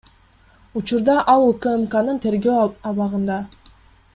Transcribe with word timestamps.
Учурда 0.79 1.17
ал 1.33 1.45
УКМКнын 1.51 2.21
тергөө 2.25 2.65
абагында. 2.93 3.37